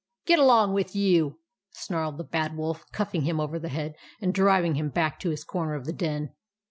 [0.25, 1.37] "Get along with you!"
[1.83, 5.29] snarled the Bad Wolf, cuffing him over the head, and driv ing him back to
[5.29, 6.33] his corner of the den.